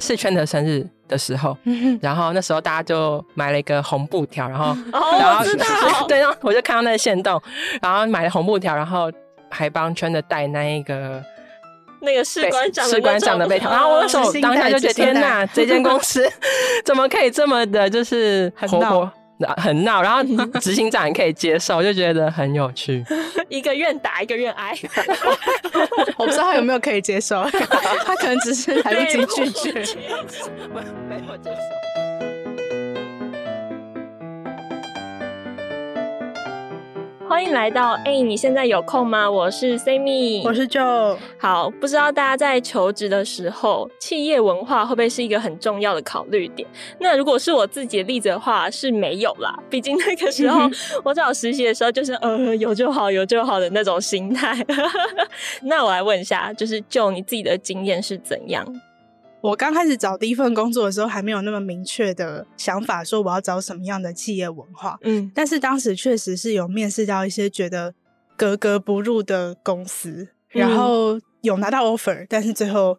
[0.00, 1.56] 世圈的生日的时候，
[2.00, 5.66] 然后那时候大家就买了一个红布条，然后，哦、然后知道。
[6.08, 7.40] 对，然后我就看到那个线洞，
[7.80, 9.12] 然后买了红布条，然后
[9.48, 11.22] 还帮圈的带那一个
[12.00, 16.26] 那个士官长士官长的背条，然后我那时候当下就觉得天哪，这间公司
[16.84, 19.12] 怎么可以这么的，就是很活泼。
[19.56, 20.22] 很闹，然后
[20.60, 23.04] 执行长可以接受，就觉得很有趣。
[23.48, 24.72] 一个愿打，一个愿挨。
[26.18, 27.44] 我不知道他有没有可以接受，
[28.04, 29.72] 他可能只是来不及拒绝。
[31.08, 31.89] 没有接受。
[37.30, 39.30] 欢迎来到哎、欸，你现在有空吗？
[39.30, 41.16] 我是 Sammy，我是 Joe。
[41.38, 46.68] 好，不知道大家在求职的时候，企业文化会不会是一个很重要的考虑点？
[46.98, 49.56] 那如果是我自己的例子的话，是没有啦。
[49.70, 50.68] 毕竟那个时候
[51.04, 54.66] 我找实习的时候，就是呃有就好，有就好的那种心态。
[55.62, 58.66] 那我来问一下，就是 Joe 你自己的经验是怎样？
[59.42, 64.98] 我刚开始找第一份工作的时候，还没有那么明确的想法，说我要找什么样的企业文化。
[65.02, 67.94] 嗯，但是当时确实是有面试到一些觉得
[68.36, 72.98] 格格不入的公司，然后有拿到 offer，但是最后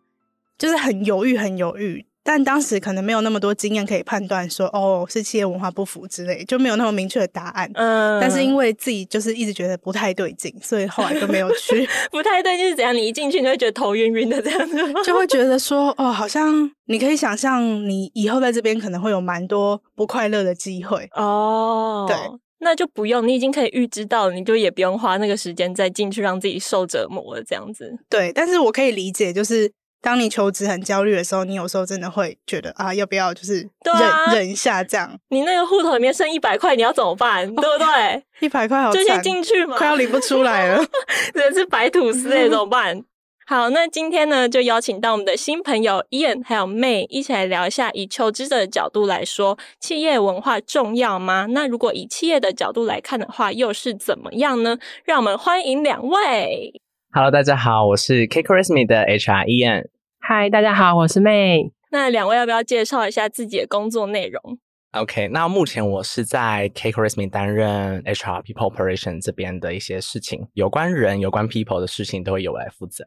[0.57, 2.05] 就是很犹豫，很犹豫。
[2.23, 7.69] 但当时可能没有那么多经验可以判断说，哦，是企业文化不符之类，就没有那么明确的答案。
[7.73, 11.87] 嗯，但是因为自己就是一直觉得不太对劲，所以后来就没有去。
[12.11, 12.95] 不太对劲是怎样？
[12.95, 15.01] 你一进去你会觉得头晕晕的这样子吗？
[15.03, 21.09] 就会觉得说，哦，好像你可以想象，你以后在这边可能会有蛮多不快乐的机会。
[21.15, 22.15] 哦，对，
[22.59, 27.91] 那就不用，你已经可以预知到，你就也不用花那个时间再进去让自己受折磨了这样子。
[28.07, 29.71] 对，但是我可以理解，就是。
[30.01, 35.15] 当你求职很焦虑的时候，你有时候真的会觉得啊，要不要就是忍、啊、忍一下这样？
[35.29, 37.47] 你那个户头里面剩一百块，你要怎么办？
[37.55, 38.23] 哦、对不对？
[38.41, 40.83] 一百块好，就先进去嘛，快要领不出来了，
[41.33, 43.03] 真是白吐司哎， 怎么办？
[43.45, 51.47] 好，那今天呢，就邀请到我们的新朋友 Ian 还有 May 一起来聊一下，以求职者的角度来说，企业文化重要吗？
[51.49, 54.77] 那如果以企业的角度来看的话，又是怎么样呢？
[55.03, 56.81] 让我们欢迎两位。
[57.13, 59.89] Hello，大家好，我是 CakeResume 的 HR Ian。
[60.21, 61.73] Hi，大家好，我是 May。
[61.89, 64.57] 那两位要不要介绍一下自己的工作内容
[64.93, 73.05] ？OK，那目前我是在 CakeResume 担任 HR People Operation 这边的一些事情，有关人、有关 People 的事情都会由我来负责。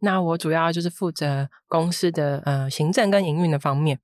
[0.00, 3.98] 那我主要就是负责公司的呃行政跟营运的方面，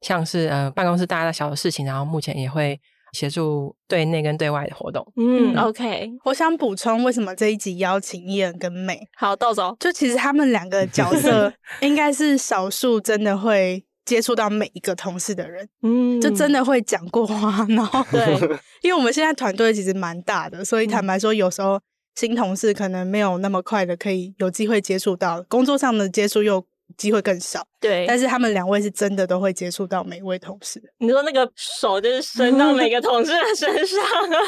[0.00, 2.80] 像是呃办公室大大小小的事情，然后目前也会。
[3.16, 5.02] 协助对内跟对外的活动。
[5.16, 6.10] 嗯，OK。
[6.24, 8.98] 我想补充，为什么这一集邀请 Ian 跟 May？
[9.16, 9.74] 好，豆总。
[9.80, 11.50] 就其实他们两个角色，
[11.80, 15.66] 应该是少数真的会接触到每一个同事的人。
[15.82, 17.66] 嗯，就真的会讲过话。
[17.70, 18.34] 然后，对，
[18.82, 21.80] 因为我们现在团队其实蛮大的，所以坦白说，有时候
[22.16, 26.66] 新同事可能没有那么快的可以有机会接触到，工作上的接触又。
[26.96, 30.80] 机会更少，对，但是他们两位是真的都会接触到每一位同事。
[30.98, 34.00] 你说那个手就是伸到每个同事的身上，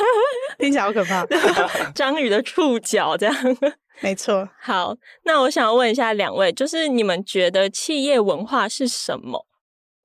[0.58, 1.26] 听起来好可怕。
[1.94, 3.34] 章鱼的触角这样，
[4.00, 4.48] 没错。
[4.60, 9.46] 好，那我想问一下两位，就是你们觉得企业文化是什么？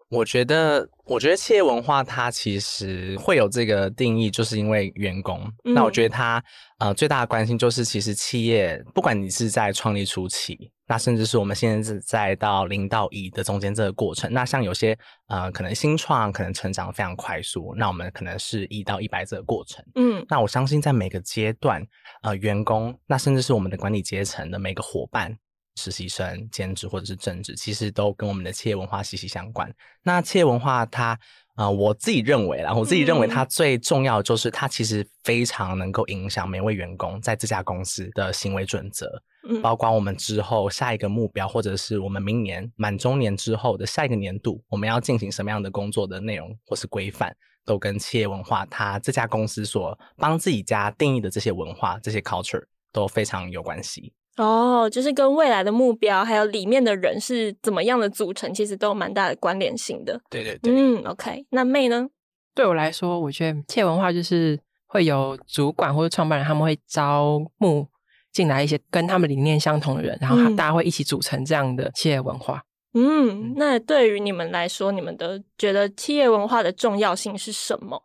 [0.10, 5.42] 我觉得，我觉得企业文化它其实会有这个定义，就是因为员工。
[5.66, 6.44] 嗯、那我觉得它
[6.78, 14.32] 呃最大的关心就是，其实企业不管你是在创立初期，那甚至是我们现在是在到零到一的中间这个过程。
[14.32, 19.84] 那像有些呃可能新创可能成长非常快速，那我们可能是一到一百这个过程。
[19.96, 21.86] 嗯，那我相信在每个阶段，
[22.22, 25.38] 呃，员工那甚至是我们的管理阶层的每个伙伴。
[25.76, 29.68] 实习生、兼职或者是正职，其实都跟我们的企业文化息息相关。
[30.04, 31.20] 那企业文化它，它
[31.64, 39.10] 呃，我自己认为啦，我自己认为它最重要的就是它其实非常能够影响每位员工在这家公司的行为准则，
[39.54, 54.14] 嗯，包括我们之后下一个目标，或者是我们明年满周年之后的下一个年度，我们要进行什么样的工作的内容或是规范，都跟企业文化它这家公司所帮自己家定义的这些文化、这些 culture 都非常有关系。
[54.38, 60.20] 哦，就是跟未来的目标，还有里面的人是怎么样的组成，其实都有蛮大的关联性的。
[60.30, 61.46] 对对对，嗯，OK。
[61.52, 62.10] 那 May 呢？
[62.56, 67.88] 对我来说，我觉得企业文化就是会有主管或者创办人，他们会招募
[68.34, 72.62] 进来一些跟他们理念相同的人，然后大家会一起组成这样的企业文化。
[72.94, 78.04] 嗯，那对于你们来说，你们的觉得企业文化的重要性是什么？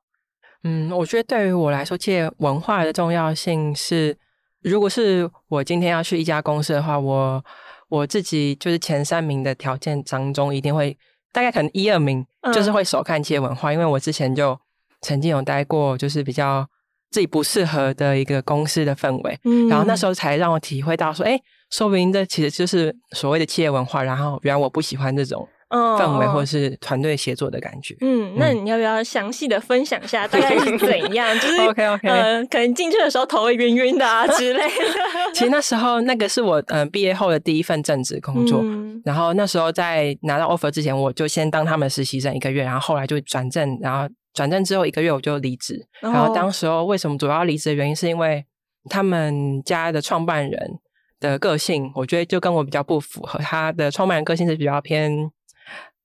[0.62, 4.16] 嗯，我觉得对于我来说，企业文化的重要性是。
[4.60, 7.42] 如果是我今天要去一家公司的话，我
[7.88, 10.98] 我自己就是前三名的条件当中，一定会
[11.32, 14.58] 大概可能一二名就是会首看企业文化，嗯，因为我之前就
[15.00, 16.69] 曾经有待过，就是比较
[17.10, 21.38] 自己不适合的一个公司的氛围，嗯，然后那时候才让我体会到说，哎，
[21.70, 27.94] 说不定这其实就是所谓的企业文化，然后原来我不喜欢这种氛围，或者是团队协作的感觉。
[28.00, 31.34] 嗯，那你要不要详细的分享一下大概是怎样？
[31.40, 34.84] 就是 OK OK，呃，可能进去的时候头会晕晕的啊 之类的。
[35.34, 44.08] 其实那时候那个是我嗯、呃、毕业后的第一份正职工作，嗯、然后那时候在拿到 offer 之前，我就先当他们实习生一个月，然后后来就转正，然后
[44.38, 45.87] 转正之后一个月我就离职。
[46.00, 48.46] 然后当时候为什么主要离职的原因，是因为
[48.88, 50.79] 他们家的创办人。
[51.20, 53.40] 的个性，我觉得就跟我比较不符合。
[53.40, 55.29] 他的创办人个性是比较偏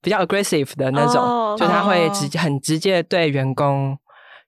[0.02, 2.38] 比较 aggressive 的那种，oh, 就他会直、oh.
[2.44, 3.96] 很直接对员工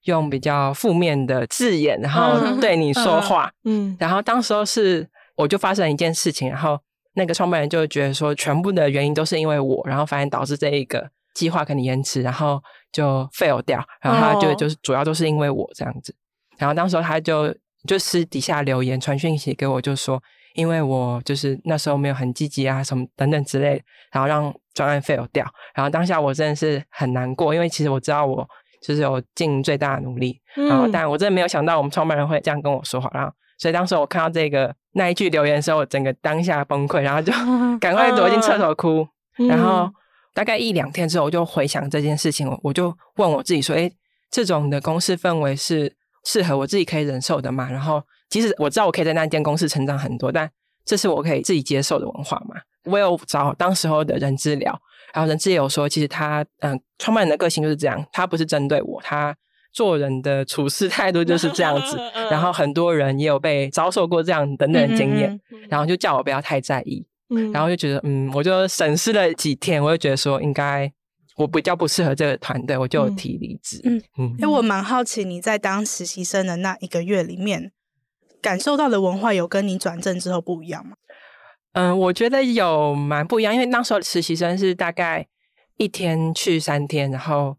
[0.06, 3.52] 用比较负面的字眼，然后对你说话。
[3.62, 6.76] 嗯，uh, uh, 然后当时候是我就发生了一件事情，然后
[7.14, 12.60] 那个创办人就觉得说，全部的原因都是因为我，然后反而导致这一个计划可能延迟，然后
[12.90, 16.12] 就 fail 掉，然后他就就是主要都是因为我这样子。
[16.58, 17.54] 然后当时候他就
[17.86, 20.22] 就私底下留言传讯息给我，就说。
[20.54, 23.72] 因为我就是那时候没有很积极啊，什么等等之类，
[24.10, 25.44] 然后让专案 fail 掉，
[25.74, 28.48] 然后当下我真的是很难过，因为其实我知道我
[28.80, 37.30] 就是有尽最大的努力，嗯、然后但我真的没有想到我们创办人会这样跟我说话，然后所以当时我看到这个那一句留言的时候，我整个当下崩溃，然后就
[37.78, 39.06] 赶快躲进厕所哭，
[39.38, 39.92] 嗯、然后
[40.36, 43.90] 大概一两天之后，我就回想这件事情，我就问我自己说，哎，
[44.30, 45.90] 这种的公司氛围是
[46.24, 47.68] 适合我自己可以忍受的吗？
[47.70, 48.02] 然后。
[48.28, 50.50] 其实我知道我可以在那间公司成长很多，但
[50.84, 52.56] 这是我可以自己接受的文化嘛。
[52.82, 54.76] 我有找当时候的人资聊，
[55.14, 59.32] 然后人资也有说，其实他嗯，创办人的个性就是这样，他不是针对我，他
[59.72, 61.96] 做人的处事态度就是这样子。
[62.28, 67.06] 然后很多人也有被遭受过这样等等的经验，然后就叫我不要太在意。
[67.52, 70.92] 然后就觉得嗯，我就审视了几天，我就觉得说应该
[71.36, 73.80] 我比较不适合这个团队，我就提离职。
[73.84, 77.72] 嗯嗯，因为我蛮好奇你在当实习生的那一个月里面。
[78.42, 80.94] 感受到的文化有跟你转正之后不一样吗？
[81.72, 85.26] 嗯，我觉得有蛮不一样，因为那时候实习生是大概
[85.78, 87.56] 一天去三天，然后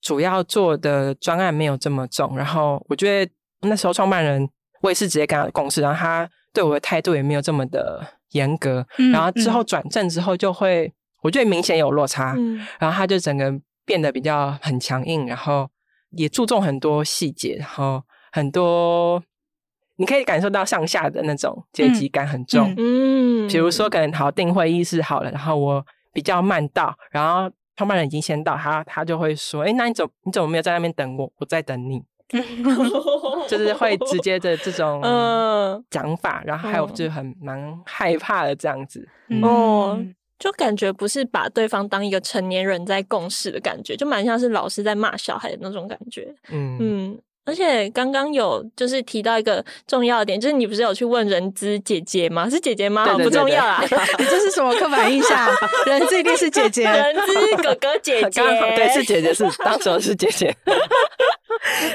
[0.00, 2.34] 主要做的专案没有这么重。
[2.34, 3.30] 然后我觉得
[3.68, 4.48] 那时候创办人
[4.80, 8.86] 我也是直接跟他共事，然后他对我的态度也没有这么的严格。
[8.98, 10.92] 嗯、然后之后转正之后就会，
[11.22, 12.34] 我觉得明显有落差。
[12.36, 13.52] 嗯、然后他就整个
[13.84, 15.68] 变得比较很强硬，然后
[16.10, 18.02] 也注重很多细节，然后
[18.32, 19.22] 很多。
[19.96, 31.30] 你可以感受到上下的那种阶级感很重，嗯，比如说可能好定会议室好了，然后我比较慢到，然后创办人已经先到，他他就会说，哎、欸，那你怎你怎么没有在那边等我？
[31.36, 32.02] 我在等你，
[33.48, 35.02] 就是会直接的这种
[35.90, 39.06] 讲法，然后还有就很蛮害怕的这样子，
[39.42, 40.02] 哦，
[40.38, 46.76] 就感觉不是把对方当一个成年人在共事的感觉，就蛮像是老师在骂小孩的那种感觉，嗯。
[46.80, 47.18] 嗯。
[47.44, 52.48] 而且刚刚有就是提到一个重要的点，就是你不是有去问人资姐姐吗？
[52.48, 53.04] 是姐姐吗？
[53.04, 53.82] 对对对对，不重要啦，
[54.18, 55.50] 你这是什么刻板印象？
[55.86, 60.56] 人资一定是姐姐，人资哥哥姐 姐，对，是姐姐，是当时是姐姐。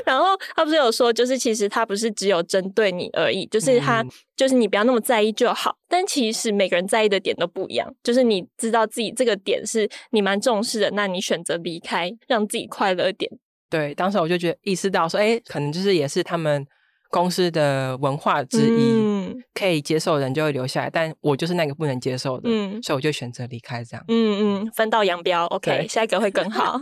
[0.05, 4.03] 然后他不是有说，就是其实他不是只有针对你而已，就是他
[4.35, 5.75] 就是你不要那么在意就好。
[5.89, 13.31] 但其实每个人在意的点都不一样，就是你知道自己这个点是你蛮重视的，那你选择离开，让自己快乐点。
[13.69, 16.65] 对，当时我就觉得意识到说，哎，可能就是也是他们
[17.09, 24.05] 公司的文化之一，嗯、可以接受的人就会留下来，但我就是那个不能接受的，嗯、所以我就选择离开这样。
[24.07, 26.79] 嗯嗯，分道扬镳，OK，下一个会更好。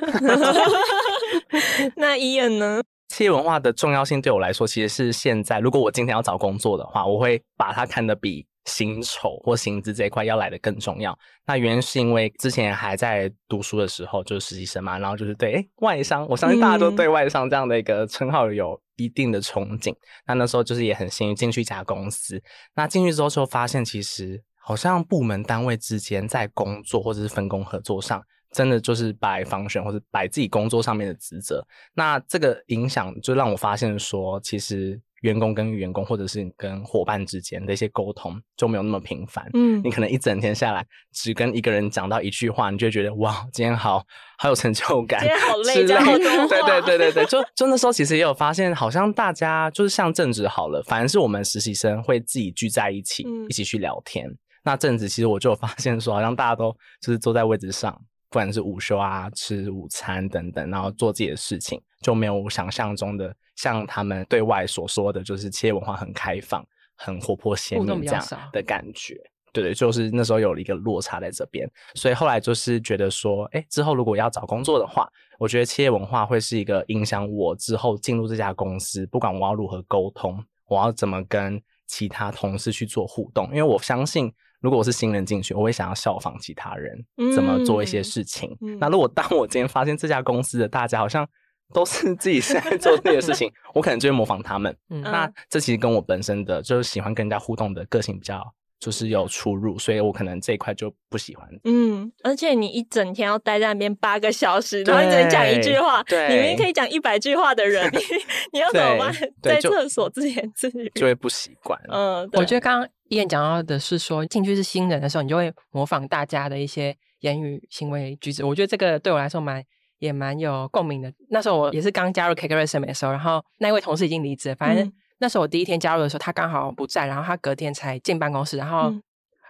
[1.95, 2.81] 那 Ian 呢？
[3.09, 8.45] 企业文化的重要性对我来说，其实是现在，如果我今天要找工作的话，我会把它看得比。
[8.65, 11.17] 薪酬或薪资这一块要来的更重要。
[11.45, 19.91] 那原因是因为之前还在读书的时候就是实习生嘛，然后就是对诶外商，我相信大家都对外商这样的一个称号有一定的憧憬。
[19.91, 22.41] 嗯、那那时候就是也很幸运进去一家公司。
[22.75, 28.19] 那进去之后就发现，其实好像部门单位之间在工作或者是分工合作上，
[28.51, 31.65] 真的就是摆 function 或者摆自己工作上面的职责。
[31.93, 34.99] 那这个影响就让我发现说，其实。
[35.25, 39.49] 员工跟员工，或者是跟伙伴之间的一些沟通就没有那么频繁。
[39.53, 44.05] 嗯，你可能一整天下来只跟一个人讲到一句话，你就会觉得哇，今天好
[44.37, 46.47] 好有成就感，今天好累，讲好多。
[46.47, 54.29] 对对对对对， 就就那时候其实也有发现，好像大家就是像正职好了，反而是我们实习生会自己聚在一起，嗯、一起去聊天。
[54.63, 57.99] 那正职其实我就有发现说，好像大家都就是坐在位置上。
[58.27, 66.63] 不管是午休啊、吃午餐等等，然后做自己的事情，就没有想象中的像他们对外所说的，就是企业文化很开放、
[66.95, 69.15] 很活泼鲜明这样的感觉。
[69.51, 75.09] 对对，就是那时候有了一个落差在这边，所以后来就是觉得说，哎，之后如果要找工作的话，
[75.39, 84.31] 我觉得企业文化会是一个影响我之后进入这家公司，不管我要如何沟通，我要怎么跟其他同事去做互动，因为我相信。
[84.61, 86.97] 如果我是新人进去，我会想要效仿其他人
[87.35, 88.57] 怎么做一些事情。
[88.61, 91.27] 嗯、那如果当我今天发现这家公司的大家好像
[91.73, 94.75] 都是自己在做自己的事情， 我可能就会模仿他们。
[94.89, 98.41] 嗯、那这其实跟我本身的就是喜欢跟人家互动的个性比较
[98.79, 101.47] 就是有出入，所以我可能这一块就不喜欢。
[101.63, 107.97] 嗯，而且你一整天要待在那边八个小时，然后你只能讲一句话，对，你明明可以讲一百句话的人，你
[108.53, 109.13] 你要怎么办？
[109.41, 111.79] 在厕所自言自语，就会不习惯。
[111.87, 118.43] 嗯，我觉得刚刚一言讲到的是说，进去是新人的时候，你就会模仿大家的一些言语、行为、举止。
[118.43, 119.63] 我觉得这个对我来说蛮
[119.99, 121.11] 也蛮有共鸣的。
[121.29, 124.93] 那时候我也是刚加入 CakeResume 的时候，然后那位同事已经离职了，反正、嗯。
[125.19, 128.93] 那时候我第一天加入的时候，他刚好不在，然后他隔天才进办公室，然后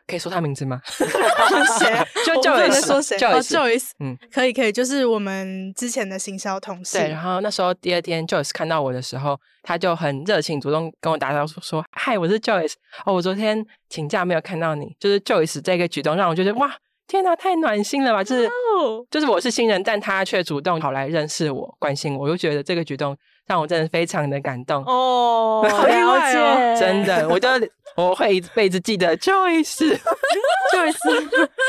[0.05, 0.79] 可以说他名字吗？
[0.85, 2.05] 谁？
[2.23, 6.99] 就 Joyce 说谁？Joyce，嗯，可以可以，就是我们之前的行销同事。
[6.99, 12.73] 对，然后那时候第二天 Joyce 看到我的时候，他就很热情，主动跟我打招呼说：“嗨，我是 Joyce。
[13.03, 16.71] 哦，我昨天请假没有看到你。”就是 Joyce 这个举动让我觉得哇，
[17.07, 18.23] 天哪，太暖心了吧！
[18.23, 19.05] 就是、oh.
[19.11, 23.15] 就是我是新人，但他却主动跑来认识我、关心我，我就觉得这个举动。
[23.47, 26.33] 让我真的非常的感动哦， 好了解，
[26.81, 27.47] 真的，我就
[27.95, 29.93] 我会一辈子记得 Joyce，Joyce，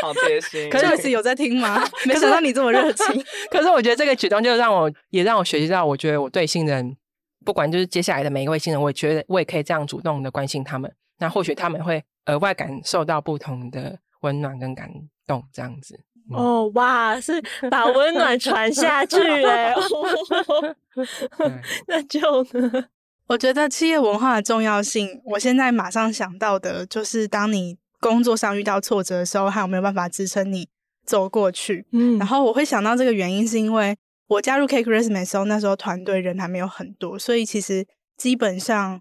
[0.00, 0.70] 好贴心。
[0.70, 1.84] 可是 Joyce 有在听吗？
[2.06, 3.22] 没想到你这么热情。
[3.50, 6.96] 可是我觉得这个举动就让我也让我学习到，我觉得我对新人，
[7.44, 14.90] 不管就是接下来的每一位新人，我也觉得我也可以这样主动的关心他们，那或许他们会额外感受到不同的温暖跟感
[15.26, 16.00] 动，这样子。
[16.30, 17.40] 哦，哇，是
[17.70, 19.72] 把温暖传下去哎
[21.86, 22.20] 那就
[22.52, 22.84] 呢？
[23.28, 30.68] 我觉得企业文化的重要性，我现在马上想到的就是，当你工作上遇到挫折的时候，还有没有办法支撑你
[31.04, 31.86] 走过去？
[31.92, 39.00] 嗯，然后我会想到这个原因，是因为我加入 CakeResume 的时候，那时候团队人还没有很多，所以其实基本上，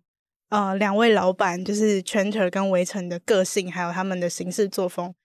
[0.49, 5.15] 呃，两位老板就是 Chanter 跟围城的个性，还有他们的行事作风。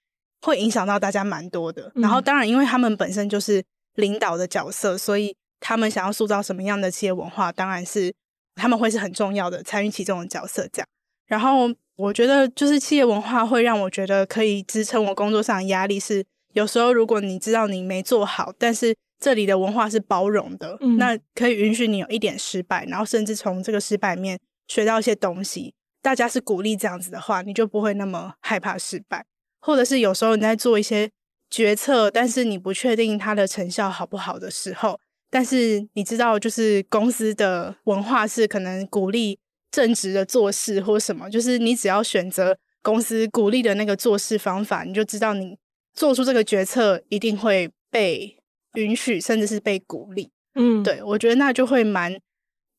[0.43, 3.63] 会影响到大家蛮多的，然后当然，因为他们本身就是
[3.97, 8.13] 领导的角色，所以他们想要塑造什么样的企业文化，当然是
[8.55, 10.67] 他们会是很重要的参与其中的角色。
[10.73, 10.89] 这样，
[11.27, 16.01] 然后我觉得就是企业文化会让我觉得可以支撑我工作上的压力。
[16.01, 25.75] 是有时候如果你知道你没做好，但是这里的文化是包容的，嗯，那可以允许你有一点失败，然后甚至从这个失败里面学到一些东西。
[26.03, 29.27] 大家是鼓励这样子的话，你就不会那么害怕失败。
[29.61, 31.11] 或者是有时候你在做一些
[31.51, 34.99] 决策，但是你不确定它的成效好不好的时候，
[35.31, 39.39] 但是你知道，就是公司的文化是可能鼓励
[39.71, 45.57] 正直的做事或什么，就是你只要选择公司鼓励的那个做事方法，你就知道你
[45.93, 48.37] 做出这个决策一定会被
[48.75, 50.31] 允许，甚至是被鼓励。
[50.55, 52.19] 嗯，对，我觉得那就会蛮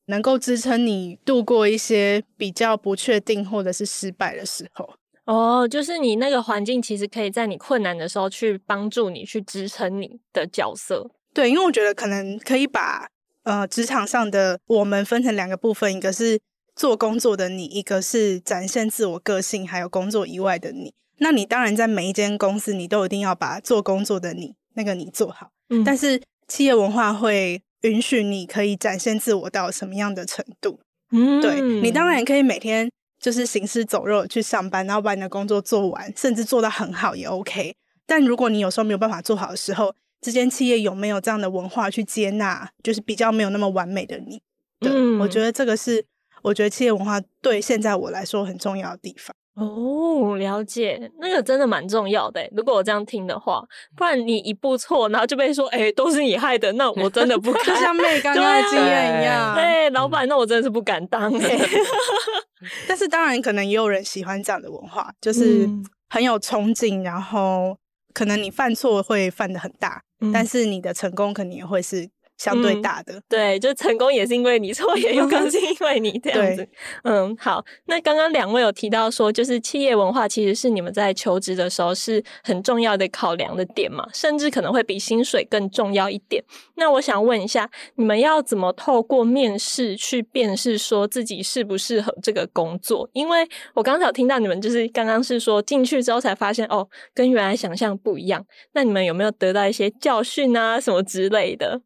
[0.06, 4.94] 能够支撑你度过一些比较不确定或者是失败的时候。
[5.24, 11.10] 哦，就是你那个环境，其实可以在你困难的时候去帮助你，去支撑你的角色。
[11.32, 13.08] 对，因为我觉得可能可以把
[13.44, 16.40] 呃职场上的我们分成两个部分，一个是
[16.74, 20.92] 做工作的你，一个是展现自我个性还有工作以外的你。
[21.18, 25.52] 那你当然在每一间公司，你都一定要把做工作的你那个你做好。
[25.68, 30.80] 嗯，但是企业文化会允许你可以展现自我到什么样的程度？
[31.12, 32.90] 嗯，对，你当然可以每天。
[33.22, 37.72] 就是行尸走肉去上班，然后把你的工作做完，甚至做到很好也 OK。
[38.04, 44.42] 但如果你有时候没有办法做好的时候，这间企业有没有这样的文化去接纳，就是比较没有那么完美的你？
[44.80, 46.04] 对，嗯，我觉得这个是
[46.42, 49.34] 我觉得企业文化对现在我来说很重要的地方。
[49.54, 52.42] 哦，了解，那个真的蛮重要的。
[52.52, 53.62] 如果我这样听的话，
[53.94, 57.64] 不然你一步错，然后就被说，哎，都是你害的，那我真的不 敢。
[57.64, 61.58] 就像妹刚刚的经验一样，哎，老板，那我真的是不敢当哎。
[62.88, 65.68] 但是当然，可能也有人喜欢这样的文化，就是
[66.08, 67.76] 很有憧憬，然后
[68.14, 72.08] 可能你犯错会犯的很大，嗯，但是你的成功肯定也会是。
[72.42, 76.68] 相对大的，嗯，对，就成功也是因为你，错也有可能是因为你这 样子。
[77.04, 86.42] 嗯，好，那刚刚两位有提到说，就是企业文化其实是你们在求职的时候是很重要的考量的点嘛，甚至可能会比薪水更重要一点。
[86.74, 93.08] 那我想问一下，你们要怎么透过面试去辨识说自己适不适合这个工作？
[93.12, 98.44] 因为我刚才有听到你们就是刚刚是说进去之后才发现哦，跟原来想象不一样。
[98.72, 101.80] 那你们有没有得到一些教训啊，什么之类的？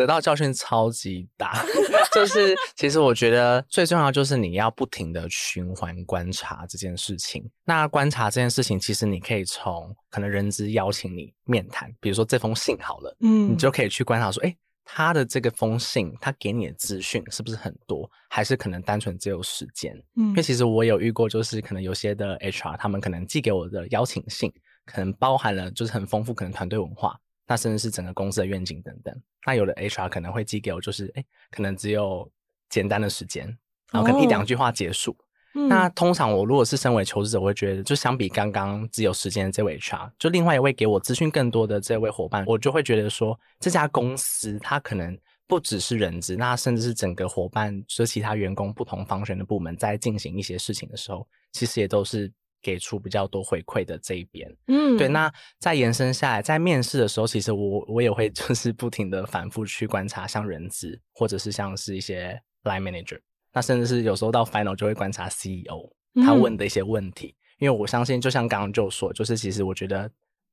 [0.00, 1.62] 得到教训超级大，
[2.10, 7.46] 就是其实我觉得最重要就是你要不停的循环观察这件事情。
[7.66, 19.94] 那观察这件事情，其实你可以从可能人资邀请你面谈，比如说这封信好了，嗯，你就可以去观察说，哎，他的这个封信，他给你的资讯是不是很多，还是可能单纯只有时间？
[20.16, 24.50] 嗯，因为其实我有遇过，就是可能有些的 HR 他们可能寄给我的邀请信，
[24.86, 27.14] 可能包含了就是很丰富，可能团队文化，
[27.50, 29.12] 那甚至是整个公司的愿景等等。
[29.44, 32.30] 那有的 HR 可能会寄给我，就是哎，可能只有
[32.68, 33.44] 简单的时间，
[33.90, 35.16] 然后可能一两句话结束。
[35.52, 54.50] 那通常我如果是身为求职者，我会觉得，就相比刚刚只有时间的这位 HR，就另外一位给我资讯更多的这位伙伴，我就会觉得说，这家公司它可能不只是人资，那甚至是整个伙伴，就其他员工不同方选的部门在进行一些事情的时候，其实也都是给出比较多回馈的这一边。
[54.66, 55.08] 嗯，对。
[55.08, 63.18] 那再延伸下来，在面试的时候，其实我我也会 就是不停的反复去观察，像人资或者是像是一些 line manager。
[63.52, 65.90] 那甚至是有时候到 final 就会观察 CEO
[66.24, 70.10] 他问的一些问题，嗯、因为我相信，就像刚刚就说，就是其实我觉得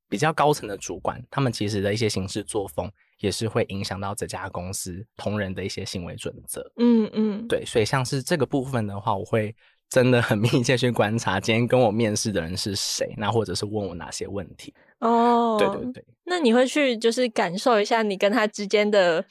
[0.08, 6.60] 比较高层的主管，他们其实的一些行事作风也是会影响到这家公司同仁的一些行为准则。
[6.78, 9.54] 嗯嗯，对，所以像是这个部分的话，我会
[9.88, 14.74] 真的很密切去观察今天跟我面试的人是谁，那或者是问我哪些问题。
[15.00, 19.24] 哦，对对对，那你会去就是感受一下你跟他之间的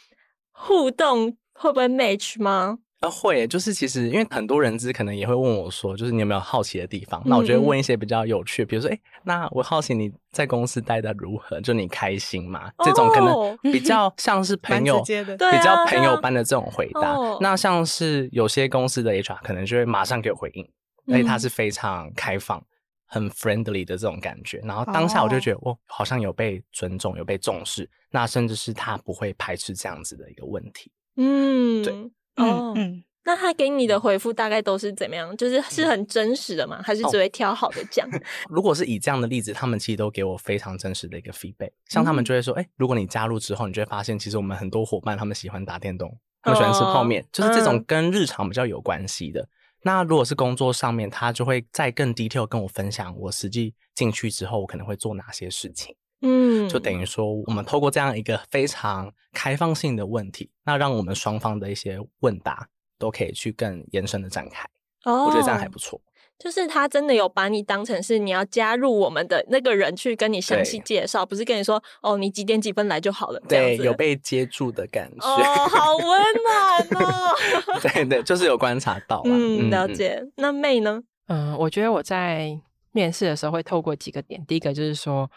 [0.52, 2.80] 互动会不会 match 吗？
[3.00, 7.22] 啊，会，就是其实因为很多人资可能也会问我说，就是你有没有好奇的地方？
[7.25, 11.62] 嗯、那我觉得问一些比较有趣，比如说，哎，那我好奇你在公司待的如何？
[11.62, 12.72] 就你开心吗？
[12.77, 17.10] 哦、这种可能比较像是朋友，比较朋友般的这种回答。
[17.10, 20.68] 啊、那像是有些公司的 HR 可能就会马上给我回应，
[21.13, 22.60] 而且他是非常开放、
[23.06, 24.58] 很 friendly 的这种感觉。
[24.63, 27.88] 然后当下我就觉得，哦，好像有被尊重，有被重视。
[28.10, 30.92] 那甚至是他不会排斥这样子的一个问题。
[31.18, 31.94] 嗯，对。
[32.38, 35.36] 哦，嗯，那他给你的回复大概都是怎么样？
[35.36, 36.82] 就是是很真实的吗？
[36.82, 38.08] 还是只会挑好的讲？
[38.08, 41.72] 哦， 如果是以这样的例子，他们其实都给我非常真实的一个 feedback。
[41.88, 49.41] 像他们就会说，哎、欸，如果你加入之后，你就会发现，其实我们很多伙伴他们喜欢打电动，他们喜欢吃泡面，哦、就是这种跟日常比较有关系的。
[49.41, 49.50] 嗯、
[49.84, 55.96] 那如果是工作上面，他就会再更 detail 跟我分享，我实际进去之后，我可能会做哪些事情。
[56.21, 64.67] 嗯，就等于说，我们透过这样一个非常开放性的问题，那让我们双方的一些问答都可以去更延伸的展开。
[65.03, 66.01] 哦，我觉得这样还不错。
[66.39, 73.39] 就是他真的有把你当成是你要加入我们的那个人去跟你详细介绍，不是跟你说哦，你几点几分来就好了。
[73.47, 75.27] 对，有被接住的感觉。
[75.27, 77.36] 哦，好温暖哦。
[77.82, 79.21] 对对，就是有观察到。
[79.25, 80.19] 嗯，了解。
[80.19, 81.01] 嗯、那 May 呢？
[81.27, 82.60] 嗯，我觉得我在
[82.91, 85.30] 面试的时候会透过几个点，第一个就是说。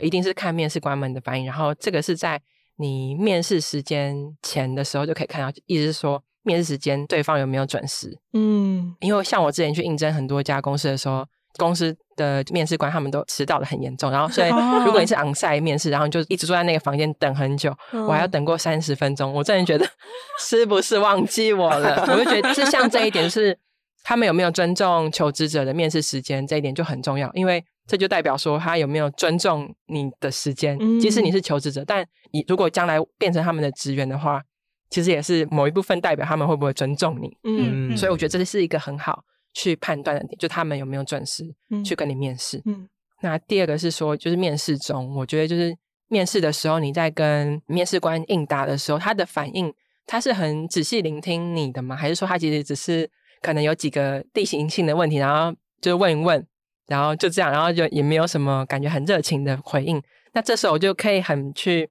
[0.00, 2.40] 一定是看面试官们的反应，然后这个是在
[2.76, 8.16] 你面试时间前的时候就可以看到，意思是说面试时间对方有没有准时。
[8.32, 14.48] 嗯，因为像我之前去应征很多家公司的时候，公司的面试官他们都迟到的很严重，然后所以
[14.84, 19.84] 如果你是 onsite 面试，然后你就一直坐在那个房间等很久，我还要等过三十分钟，我真的觉得
[20.38, 22.06] 是不是忘记我了？
[22.08, 23.58] 我就觉得是像这一点是
[24.04, 27.64] 他们有没有尊重求职者的面试时间，这一点就很重要，因为。
[27.88, 34.42] 这就代表说他有没有尊重你的时间，即使你是求职者，但你如果将来变成他们的职员的话，
[34.90, 37.34] 其实也是某一部分代表他们会不会尊重你。
[37.44, 39.24] 嗯，所以我觉得这是一个很好
[39.54, 41.44] 去判断的点，就他们有没有准时
[41.82, 42.60] 去跟你面试。
[42.66, 42.86] 嗯，
[43.22, 45.74] 那第二个是说，就是面试中，我觉得就是
[46.08, 49.72] 面试的时候，你在跟面试官应答的时候，他的反应
[50.06, 51.96] 他是很仔细聆听你的吗？
[51.96, 56.46] 还是说他其实只是可能有几个例行性的问题，然后就问一问？
[56.88, 60.02] 然后就这样，然后就也没有什么感觉很热情的回应。
[60.32, 61.88] 那这时候我就可以很去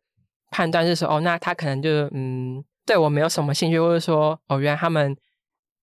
[0.51, 5.15] 判断，就是说，哦，那他可能就嗯，对我没有什么兴趣，或者说，哦，原来他们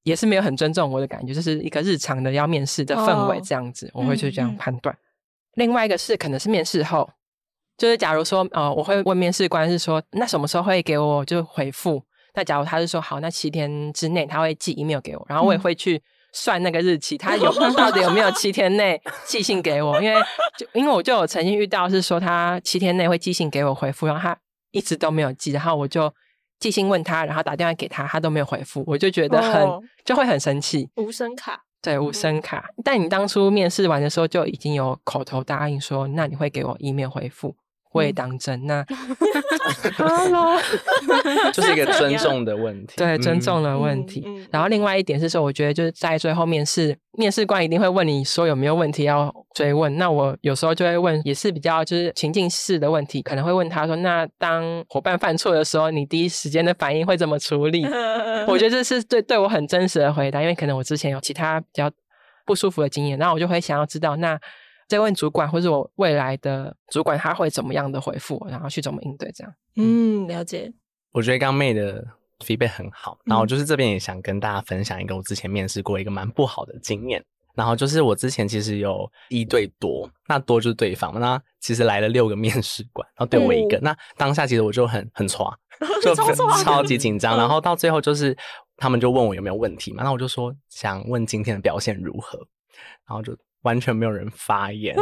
[0.03, 4.95] 也是没有很尊重我的感觉，就是一个日常的要面试的氛围这样子，哦、我会去这样判断。
[4.95, 5.07] 嗯嗯、
[5.55, 7.09] 另外一个是可能是面试后，
[7.79, 12.03] 就是假如说，哦、呃，我会问面试官是说，那什么时候会给我就回复？
[12.35, 15.97] 那假如他是说好，那七天之内他会寄 email 给我，然后我也会去。
[15.97, 16.03] 嗯
[16.35, 20.03] 算那个日期，他有到底有没有七天内寄信给我？
[20.03, 20.21] 因为
[20.59, 24.37] 就因为我就有曾经遇到是说他七天内会寄信给我回复，然后他
[24.73, 26.13] 一直都没有寄，然后我就
[26.59, 30.89] 寄信问他，然后打电话给他，他都没有回复，我就觉得很、哦、就会很生气。
[30.97, 32.67] 无声卡，对，无声卡。
[32.77, 37.55] 嗯、但你当初面试完的时候就已经有口头答应说，那你会给我 email 回复。
[37.95, 38.85] 我也当真，那
[41.55, 44.27] 就是一个尊重的问题，对，尊重的问题。
[44.51, 49.97] 然后另外一点是说，我觉得就是在最后面试，面试官一定会问你说有没有问题要追问。
[49.97, 57.87] 那我有时候就会问，也是比较就是情境式的问题，可能会问他说：“那当伙伴犯错的时候，你第一时间的反应会怎么处理？”
[58.49, 61.89] 我觉得这是对对我很真实的回答，因为可能我之前有其他比较
[62.45, 64.37] 不舒服的经验，然后我就会想要知道那。
[64.89, 69.55] 再问主管或者我未来的主管，他会怎么样的回复，然后去怎么应对这样。
[69.77, 70.73] 嗯，了解。
[71.13, 72.05] 我觉得刚妹的
[72.41, 77.25] feedback 很好，然后就是这边也想跟大家分享一个我之前面试过一个蛮不好的经验。
[77.55, 85.57] 然后就是我之前其实有一对多，那多就是对方，那其实来了六个面试官，然后对我一个，嗯、那当下其实我就很很挫，
[86.03, 86.13] 就
[86.65, 87.37] 超级紧张。
[87.39, 88.37] 然后到最后就是
[88.77, 92.37] 他们就问我有没有问题嘛，那我就说想问今天的表现如何，
[93.07, 94.97] 然后就完全没有人发言，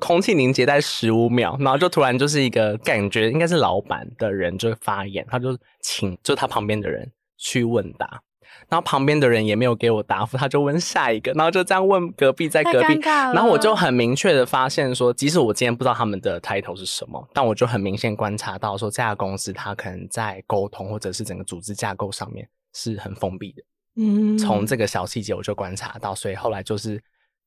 [0.00, 8.20] 空气凝结在十五秒，然后就突然就是一个感觉应该是老板的人就发言，他就请就他旁边的人去问答。
[8.68, 23.62] 然后旁边的人也没有给我答复，他就问下一个，然后就这样问隔壁，在隔壁，然后我就很明确的发现说，即使我今天不知道他们的 title 是什么，但我就很明显观察到说，这家公司它可能在沟通或者是整个组织架构上面是很封闭的。
[23.96, 27.00] 嗯，从这个小细节我就观察到，所以后来就是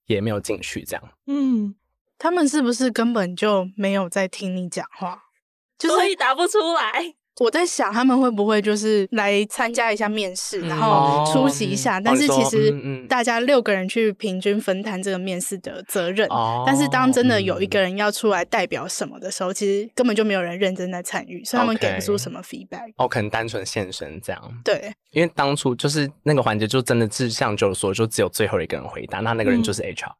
[0.05, 1.03] 也没有进去这样。
[1.27, 1.75] 嗯，
[2.17, 5.23] 他们是不是根本就没有在听你讲话，
[5.77, 7.15] 就是所以答不出来？
[7.39, 12.71] 我在想他们会不会就是来参加一下面试，嗯、然后出席一下，嗯、但是其实
[13.07, 16.27] 大家六个人去平均分摊这个面试的责任。
[16.29, 22.93] 哦、但是当真的有一个人要出来代表什么的时候，嗯、其实根本就没有人认真在参与，所以他们给不出什么 feedback。
[22.97, 24.61] 哦，可能单纯现身这样。
[24.63, 30.11] 对，因为当初就是那个环节，就真的志向就是说，就只有最后一个人回答，那那个人就是 HR。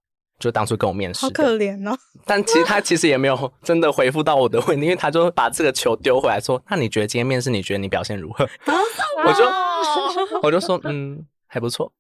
[0.42, 1.96] 嗯就当初跟我面试，好可怜哦。
[2.26, 8.48] 但其实他其实也没有真的回复到我的问题，因为他就把这个球丢回来说：“那你觉得今天面试，你觉得你表现如何？”
[9.24, 11.92] 我就我就说：“嗯。”还不错，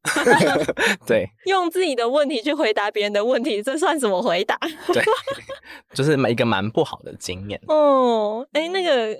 [1.05, 4.57] 对，用自己的问题去回答别人的问题，这算什么回答？
[4.93, 5.03] 对，
[5.93, 7.59] 就是一个蛮不好的经验。
[7.67, 9.13] 哦，哎、欸，那个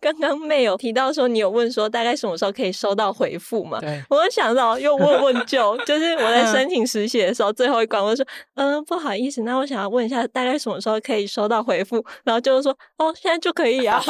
[0.00, 3.78] 刚刚妹有提到说，你有问说大概什么时候可以收到回复吗？
[3.80, 12.04] 对，我就想到又问问就， 就是我在申请实习的时候最后一关，我就说，嗯、呃，不好意思，那我想要问一下，大概什么时候可以收到回复？
[12.24, 14.02] 然后就是说，哦，现在就可以啊。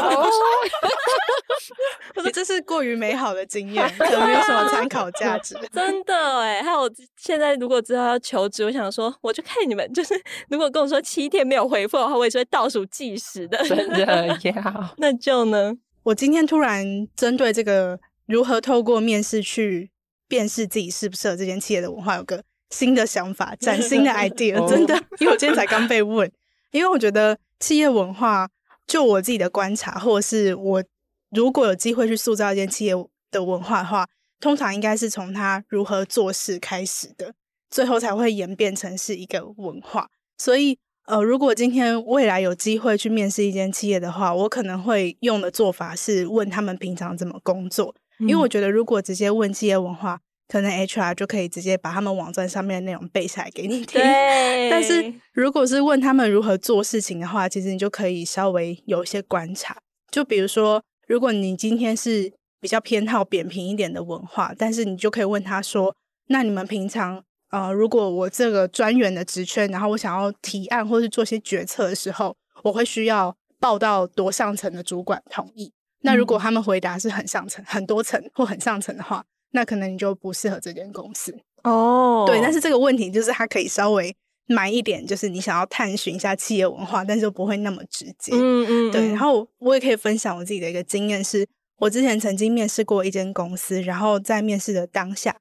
[2.16, 5.54] 我说，这是过于美好的经验，可能没有什么参考价值。
[5.72, 10.14] 真的哎，还有现在如果知道要求职，我想说，我就看你们，就是
[10.48, 13.58] 如果跟我说七天没有回复的话，我也是会倒数计时的。
[13.68, 14.94] 真的呀？
[14.98, 15.76] 那就呢？
[16.02, 16.84] 我今天突然
[17.16, 19.90] 针对这个如何透过面试去
[20.28, 24.68] 辨识自己适不适合这间企业的文化，有个新的想法，崭新的 idea。
[24.68, 26.30] 真的，因为我今天才刚被问，
[26.70, 28.48] 因为我觉得企业文化，
[28.86, 30.84] 就我自己的观察，或者是我
[31.30, 32.94] 如果有机会去塑造一间企业
[33.30, 34.06] 的文化的话。
[34.40, 37.34] 通常应该是从他如何做事开始的，
[37.70, 40.08] 最后才会演变成是一个文化。
[40.38, 54.00] 所以，呃，如果今天未来有机会去面试一间企业的话，我可能会用的做法是问他们平常怎么工作，嗯、因为我觉得如果直接问企业文化，可能 HR 就可以直接把他们网站上面的内容背下来给你听。
[54.00, 59.76] 对但是如果是问他们如何做事情的话，其实你就可以稍微有一些观察。
[60.10, 62.32] 就比如说，如果你今天是
[62.66, 65.94] 比较偏好扁平一点的文化，但是你就可以问他说
[66.26, 75.72] ：“那你们平常呃，如果我这个专员的职权，然后我想要提案或是做些决策的时候，我会需要报到多上层的主管同意？
[76.00, 82.24] 那如果他们回答是很上层、很多层或很上层的话，那可能你就不适合这间公司哦。
[82.26, 84.12] 对，但是这个问题就是它可以稍微
[84.48, 88.32] 埋一点，就是你想要探寻一下企业文化，但是又不会那么直接。
[88.32, 89.08] 嗯，嗯嗯，对。
[89.10, 91.46] 然后我也可以分享我自己的一个经验是。
[91.78, 95.36] 我之前曾经面试过一间公司，然后在面试的当下，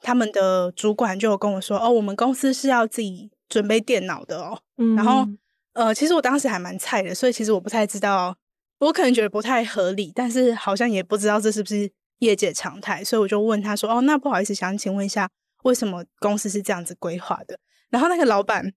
[0.00, 4.60] 他们的主管就有跟我说：“哦，我们公司是要自己准备电脑的哦。
[4.78, 5.24] 嗯”然后，
[5.74, 8.36] 呃，其实我当时还蛮菜的，所以其实我不太知道，
[8.80, 15.30] 我可能觉得不太合理，但是好像也不知道这是不是业界常态，所以我就问他说：“哦，那不好意思，想请问一下，
[15.62, 17.58] 为什么公司是这样子规划的？”
[17.90, 18.72] 然后那个老板，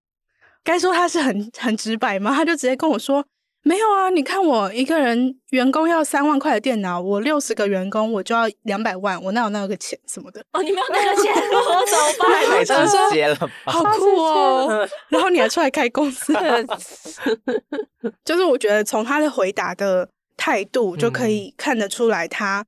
[0.64, 2.36] 该说他是很很直白吗？
[2.36, 3.26] 他就直接跟我说。
[3.62, 10.42] 没有啊，你看我一个人员工要三万块的电脑，我六十个员工我就要两百万，我哪有那个钱什么的？
[10.54, 12.46] 哦，你没有那个钱，我怎么办？
[12.50, 14.88] 太直接了吧， 好酷哦！
[15.10, 16.34] 然后你还出来开公司，
[18.24, 22.66] 就是我觉得从他的回答的态度就可以看得出来，他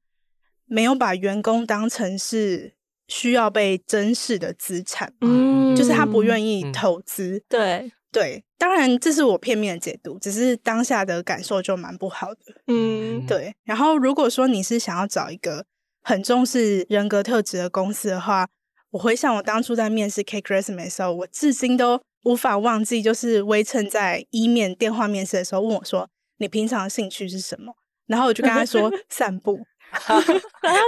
[0.66, 2.74] 没有把员工当成是
[3.08, 7.92] 需要被珍视的资产，嗯，就是他不愿意投资，嗯、对。
[8.12, 12.40] 对，当然这是我片面的解读，只是当下的感受就蛮不好的。
[12.68, 13.56] 嗯，对。
[13.64, 15.66] 然后如果说你是想要找一个
[16.04, 18.48] 很重视人格特质的公司的话，
[18.92, 27.74] 我回想我当初在面试 Cake Resume 的时候，我至今都无法忘记，就是微称在一面电话面试的时候问我说：“你平常的兴趣是什么？”
[28.08, 29.58] 然后我就跟他说： “散步。”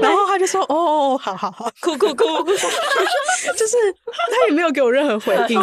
[0.01, 2.25] 然后他就说：“哦哦哦，好好好，酷酷酷。”
[3.55, 5.59] 就是他也没有给我任何回应。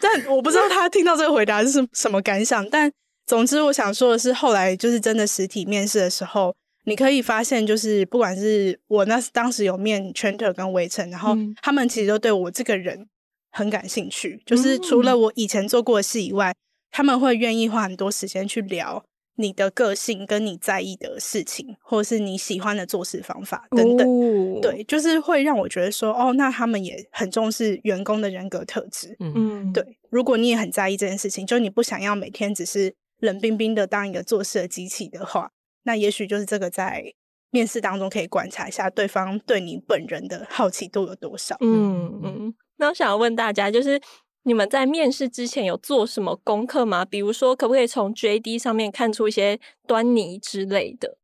[0.00, 2.68] 但我不知道他听到这个回答是什么感想。
[2.70, 2.90] 但
[3.26, 6.54] 总之，我想说的是，后来就是真的实体面试的时候，
[6.84, 13.06] 你可以发现，就是不管是我那当时有面 Chandler 跟围城，然后他们其实都对我这个人
[13.50, 14.38] 很感兴趣。
[14.38, 16.54] 嗯、就是除了我以前做过的事以外，
[16.90, 19.04] 他们会愿意花很多时间去聊
[19.36, 24.06] 你的个性跟你在意的事情，或者是你喜欢的做事方法等等。
[24.08, 29.16] 哦、对，就是会让我觉得说，哦，那他们也很重视员工的人格特质。
[29.20, 29.98] 嗯，对。
[30.10, 35.50] 如果你也很在意这件事情，就你不想要每天只是冷冰冰的当一个做事的机器的话。
[35.84, 37.12] 那也许就是这个，在
[37.50, 41.56] 面试当中可以观察一下对方对你本人的好奇度有多少。
[41.60, 42.54] 嗯嗯。
[42.78, 44.00] 那我想要问大家，就是
[44.46, 47.04] 你们在面试之前有做什么功课吗？
[47.04, 51.18] 比如说，可不可以从 JD 上面看出一些端倪之类的？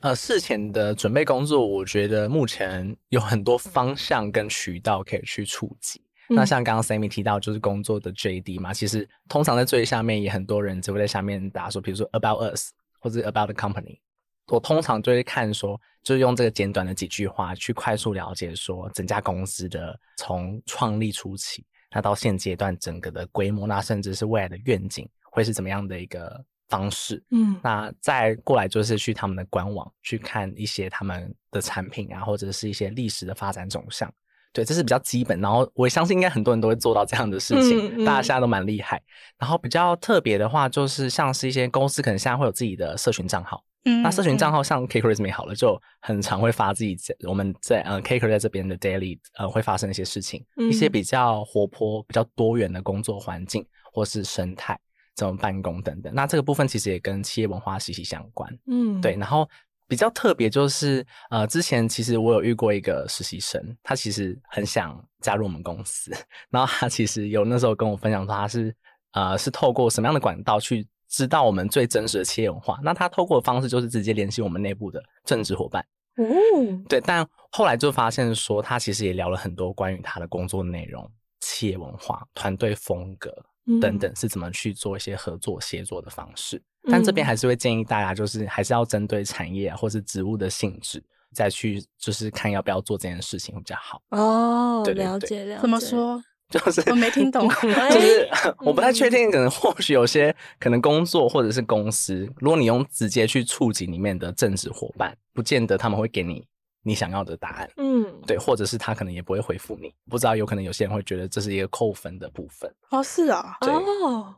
[0.00, 5.98] 呃，事前的准备工作，我觉得目前有很多方向跟渠道可以去触及。
[6.28, 12.72] 嗯、那像刚刚 Sammy 提到，就是工作的 JD 嘛，其实通常在最下面也很多人只会在下面打说，比如说 About Us。
[13.00, 14.00] 或者 about the company，
[14.48, 27.22] 我通常就会看说，就是用这个简短的几句话去快速了解说整家公司的从创立初期，那到现阶段整个的规模，那甚至是未来的愿景会是怎么样的一个方式。
[27.30, 34.12] 嗯，那再过来就是去他们的官网去看一些他们的产品啊，或者是一些历史的发展走向。
[34.50, 39.00] 对，这是比较基本，然后我相信应该很多人都会做到这样的事情，嗯嗯、大家现在都蛮厉害。
[39.38, 54.78] 然后比较特别的话，就是像是一些公司可能现在会有自己的社群账号，嗯，那社群账号像 Kakerisme 好了，就很常会发自己在我们在呃 Kaker 在这边的 Daily 呃会发生一些事情，嗯、一些比较活泼、比较多元的工作环境或是生态，
[55.14, 56.12] 怎么办公等等。
[56.14, 59.48] 那这个部分其实也跟企业文化息息相关，嗯，对，然后。
[59.90, 66.12] 比较特别就是，呃，之前其实我有遇过一个实习生，他其实很想加入我们公司，
[66.52, 68.76] 然后他其实有那时候跟我分享说，他是
[69.12, 72.78] 呃是透过什么样的管道去知道我们最真实的企业文化。
[72.82, 75.84] 那他透过的方式就是直接联系我们内部的政治伙伴，
[76.16, 77.00] 嗯，对。
[77.00, 83.34] 但后来就发现说，他其实也聊了很多关于他的工作内容、企业文化、团队风格
[83.80, 86.62] 等等，是怎么去做一些合作协作的方式。
[86.90, 91.02] 但这边还是会建议大家，就是还是要针对产业啊，或是职务的性质，
[91.34, 94.00] 再去就是看要不要做这件事情会比较好。
[94.10, 95.60] 哦，对，了解了解。
[95.60, 96.22] 怎么说？
[96.48, 97.48] 就是我没听懂，
[97.90, 98.28] 就是
[98.60, 106.46] 我不太确定，可能或许有些可能工作或者是公司，如果你用直接去触及里面的正职伙伴，不见得他们会给你
[106.82, 107.70] 你想要的答案。
[107.76, 112.72] 嗯，对，或者是他可能也不会回复你，不知道有可能有些人会觉得这是一个扣分的部分。
[112.90, 114.34] 哦，是啊，对哦。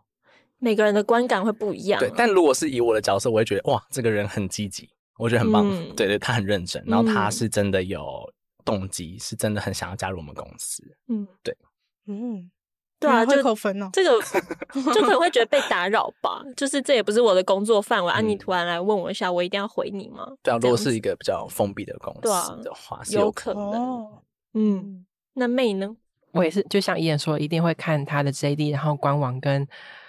[0.62, 1.99] 每个人的观感会不一样。
[1.99, 5.66] 对，但如果是以我的角色，我会觉得哇，这个人很积极，我觉得很棒。
[5.66, 8.31] 嗯、对对，他很认真，然后他是真的有
[8.62, 10.83] 动机，嗯、是真的很想要加入我们公司。
[11.09, 11.57] 嗯，对，
[12.11, 12.51] 嗯，
[12.99, 13.90] 对啊，就扣分哦。
[13.92, 14.11] 这个
[14.92, 20.27] 就可能会觉得被打扰吧，就是这也不是我的工作范围啊，你突然来问我一下，我一定要回你吗？
[20.42, 23.70] 对啊，如果是一个比较封闭的公司的话，啊、有可能。
[23.70, 24.23] 可能哦、
[24.55, 25.96] 嗯，那 May 呢？
[26.33, 29.66] 我也是，就像伊人说，一定会看他的 JD，然后官网跟。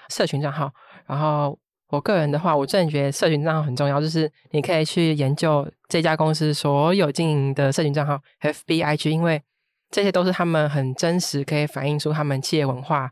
[0.10, 0.70] 社群账号，
[1.06, 9.42] 然后我个人的话，我真的觉得社群账号很重要，就是你可以去研究这家公司所有经营的社群账号，FB、IG，因为
[9.92, 13.12] 这些都是他们很真实，可以反映出他们企业文化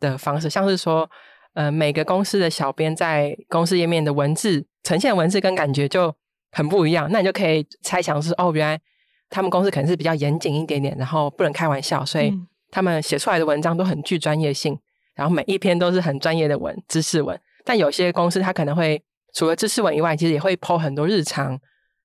[0.00, 0.48] 的方式。
[0.50, 1.08] 像是说，
[1.52, 6.12] 呃，每个公司的小编在公司页面的文字呈现文字跟感觉就
[6.50, 8.80] 很不一样，那你就可以猜想是哦，原来
[9.28, 12.32] 他们公司可能是比较严谨一点点，然后不能开玩笑，所以
[12.70, 14.78] 他们写出来的文章都很具专业性。
[15.14, 17.40] 然后每一篇都是很专业的文，知识文。
[17.64, 19.00] 但有些公司它可能会
[19.32, 21.56] 除了知识文以外，其实也会 po 很多日常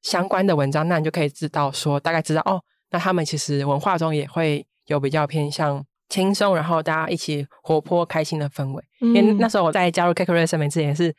[0.03, 0.87] 相关的文章。
[0.87, 8.83] 那你就可以知道说，大概知道哦，那他们其实文化中也会有比较偏向轻松，然后大家一起活泼开心的氛围。
[9.01, 11.15] 嗯、因为那时候我在加入 CakeResume 之前是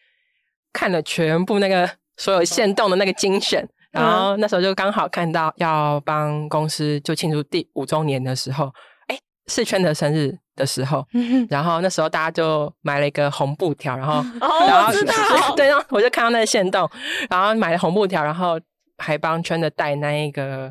[0.73, 8.73] 看了全部那个所有限动的那个精选，然后那时候就刚好看到要帮公司就庆祝第五周年的时候，
[9.09, 10.39] 哎，是圈的生日。
[10.57, 11.03] 的时候，
[11.49, 14.93] 然后那时候大家就买了一个红布条，然后，哦、然后
[15.57, 16.87] 对，然后我就看到那个限动，
[17.31, 18.61] 然后买了红布条，然后
[18.99, 20.71] 还帮圈的带那一个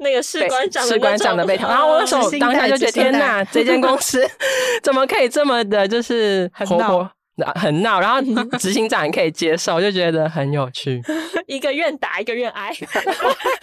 [0.00, 4.26] 那个士官长士官长的背条，然后我那时候当下就觉得天哪，这间公司
[4.82, 7.10] 怎么可以这么的，就是活泼。
[7.54, 8.20] 很闹，然后
[8.58, 11.00] 执行长也可以接受，我就觉得很有趣。
[11.46, 12.70] 一个愿打，一个愿挨。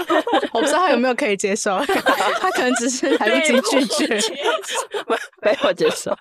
[0.51, 1.77] 我不知道他有没有可以接受，
[2.39, 4.19] 他可能只是来不及拒绝，
[5.41, 6.15] 没有接受。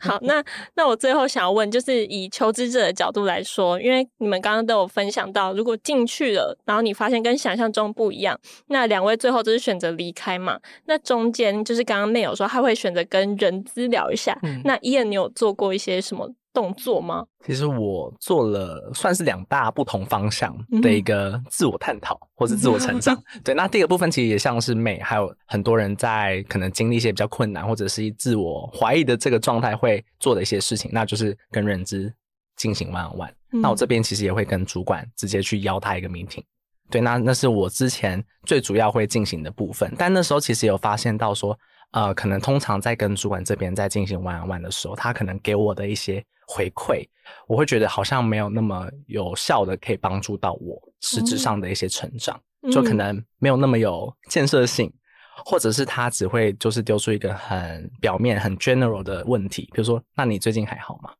[0.00, 0.42] 好，那
[0.74, 8.38] 那我最后想要问，就是以求职者的角度来说，因为你们刚刚都有分享到，如果进去了，然后你发现跟想象中不一样，
[8.68, 10.58] 那两位最后都是选择离开嘛？
[10.86, 16.28] 那中间就是刚刚 May 有说他会选择跟人资聊一下，嗯、那 Ian 你有做过一些什么？
[16.56, 17.22] 动作吗？
[17.44, 23.14] 其实我做了算是两大不同方向的一个自我探讨或是自我成长。
[23.44, 32.10] 对，那第一个部分其实也像是 May，还有很多人在可能经历一些比较困难或者是自我怀疑的这个状态会做的一些事情，那就是跟认知
[32.56, 33.30] 进行 one on one。
[33.50, 36.42] 那我这边其实也会跟主管直接去邀他一个 meeting。
[36.88, 39.92] 对，那那是我之前最主要会进行的部分。
[39.98, 41.58] 但那时候其实有发现到说，
[41.90, 47.06] 呃，可能通常在跟主管这边在进行 one on one 的时候，他可能给我的一些回馈，
[47.46, 54.92] 我会觉得好像没有那么有效的可以帮助到我实质上的一些成长，嗯、就可能没有那么有建设性。
[55.44, 61.10] 或者是他只会就是丢出一个很表面、很 general 的问题，比如说，那你最近还好吗？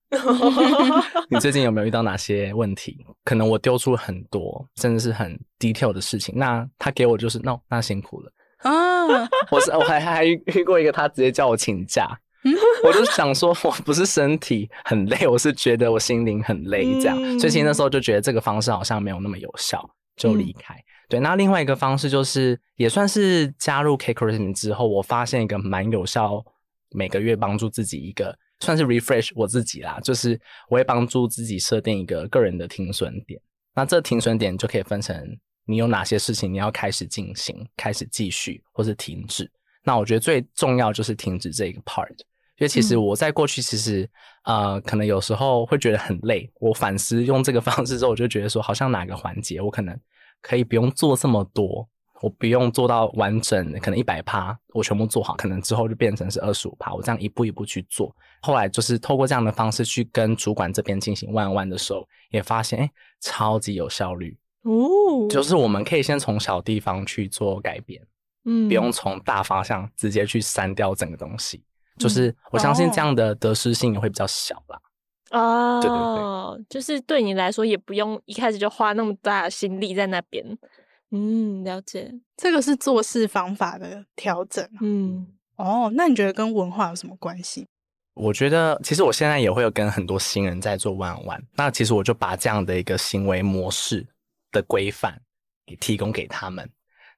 [1.29, 2.97] 你最近有没有遇到哪些问题？
[3.25, 9.29] 可能我丢出很多，甚至是很 detail 的事情，那他给我就是，no，那辛苦了啊！
[9.53, 12.19] 我是我还还遇过一个，他直接叫我请假，
[12.87, 20.75] 我就想说，我不是身体很累，我是觉得我心灵很累这样，所以其实那时候就觉得这个方式好像没有那么有效，就离开。
[20.75, 26.45] 嗯对，那另外一个方式就是，也算是加入 CakeRhythm 之后，我发现一个蛮有效，
[26.91, 30.37] 每个月帮助自己一个，算是 refresh 我自己啦，就是
[30.69, 33.41] 我会帮助自己设定一个个人的停损点。
[33.73, 35.17] 那这停损点就可以分成
[35.65, 39.49] 你有哪些事情你要开始进行、开始继续或是停止。
[39.85, 42.17] 那我觉得最重要就是停止这个 part，
[42.59, 44.09] 因为其实我在过去其实
[44.45, 46.51] 呃，可能有时候会觉得很累。
[46.61, 49.99] 我反思用这个方式之后，我就觉得说，好像哪个环节我可能。
[50.43, 51.89] 可以不用做这么多，
[52.21, 58.15] 我不用做到完整，可能一百趴我全部做好，可能之后就变成是二十五趴，我这样一步一步去做。
[58.43, 62.91] 后来就是透过这样的方式去跟主管这边进行 one on one 的时候，也发现哎，
[63.21, 65.27] 超级有效率哦。
[65.29, 68.01] 就是我们可以先从小地方去做改变，
[68.45, 71.65] 嗯，不用从大方向直接去删掉整个东西。
[71.99, 74.81] 就是我相信这样的得失心也会比较小啦。
[75.31, 80.45] 哦，对对对，就是对你来说也不用一开始就花那么大的心力在那边。
[81.11, 84.69] 嗯，了解，这个是做事方法的调整。
[84.81, 87.67] 嗯，哦，那你觉得跟文化有什么关系？
[88.15, 94.07] 我觉得其实我现在也会有跟很多新人在做 one on one，那其实我就把这样的一个行为模式
[94.51, 95.21] 的规范
[95.67, 96.69] 给提供给他们，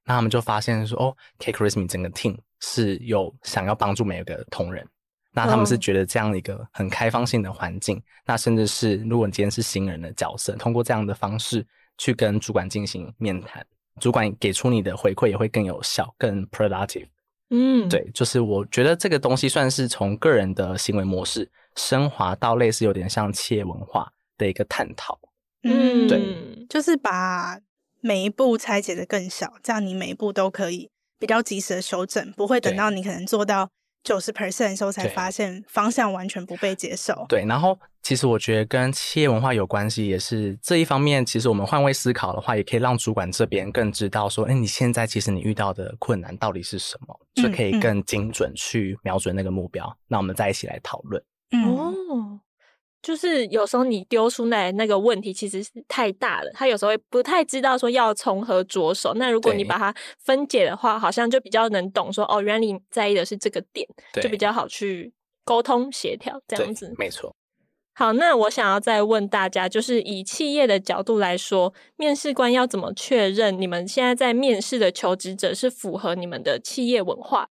[0.04, 4.86] 那他们就发现说，哦，CakeRhythm 整个 team 是有想要帮助每一个同仁。
[5.32, 11.64] 那他们是觉得这样一个很开放性的环境，嗯、那甚至是如果你今天是新人的角色，通过这样的方式
[11.96, 13.64] 去跟主管进行面谈，
[14.00, 17.06] 主管给出你的回馈也会更有效、更 productive。
[17.50, 25.18] 嗯，对，就是我觉得这个东西算是从个人的行为模式升华到类似有点像企业文化的一个探讨。
[25.62, 27.60] 嗯，对，就是把
[28.00, 33.68] 每一步拆解的更小，这样你每一步都可以比较及时的修正，不会等到你可能做到。
[34.04, 37.26] 九十 percent 的时候才发现方向完全不被接受。
[37.28, 41.26] 对，然后其实我觉得跟企业文化有关系，也是这一方面。
[41.26, 49.85] 其实我们换位思考的话，也可以让主管这边更知道说，哎，你现在其实你遇到的困难到底是什么，就可以更精准去瞄准那个目标。
[49.85, 51.22] 嗯嗯、那我们再一起来讨论。
[51.66, 52.40] 哦。
[53.00, 59.14] 就是有时候你丢出来那个问题其实是太大了，他有时候会不太知道说要从何着手。
[59.14, 63.87] 那如果你把它分解的话，好像就比较能懂说哦，原来你在意的是这个点，
[64.20, 65.12] 就比较好去
[65.44, 66.92] 沟通协调这样子。
[66.98, 67.34] 没错。
[67.94, 77.48] 好，那我想要再问大家，就是以企业的角度来说，面试官要怎么确认你们现在在面试的求职者是符合你们的企业文化？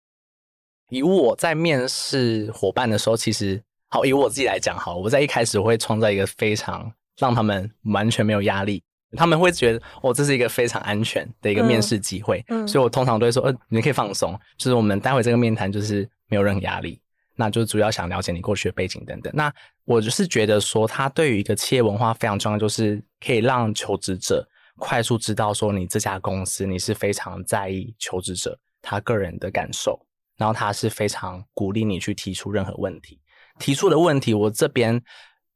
[0.90, 3.64] 以我在面试伙伴的时候，其实。
[3.90, 8.84] 好，以我自己来讲，好，我在一开始我会创造一个非常让他们完全没有压力，
[9.16, 17.02] 他们会觉得哦，这是一个非常安全的一个面试机会，嗯，所以我通常都会说，呃，你可以放松，就是我们待会这个面谈就是没有任何压力，
[17.36, 19.32] 那就主要想了解你过去的背景等等。
[19.34, 19.52] 那
[19.86, 24.46] 我就是觉得说，他对于一个企业文化非常重要，就是可以让求职者
[24.76, 29.98] 快速知道说，你这家公司你是非常在意求职者他个人的感受，
[30.36, 33.18] 然后他是非常鼓励你去提出任何问题。
[33.60, 35.02] 提出的问题，我这边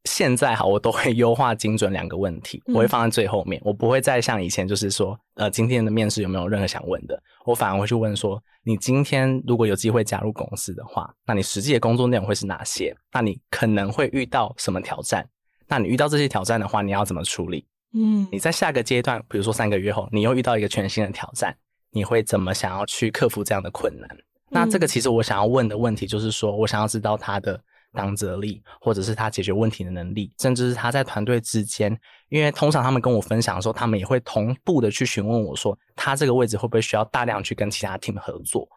[0.06, 12.96] 现在好，我都会优化精准两个问题，我会放在最后面，我不会再像以前就是说，呃，今天的面试有没有任何想问的，我反而会去问说，你今天如果有机会加入公司的话，那你实际的工作内容会是哪些？
[13.14, 15.28] 那你可能会遇到什么挑战？
[15.68, 17.66] 那你遇到这些挑战的话，你要怎么处理？
[17.94, 21.56] 嗯，你在下个阶段，比如说三个月后，你又遇到一个全新的挑战，
[21.92, 24.10] 你会怎么想要去克服这样的困难？
[24.50, 27.62] 那这个其实我想要问的问题就是说，我想要知道他的。
[27.94, 31.96] 当责力，或者是他解决问题的能力，甚至是他在团队之间，
[32.30, 38.68] 因为通常他们跟我分享的时候，他们也会同步的去询问我说，他这个位置会不会需要大量去跟其他 team 合作？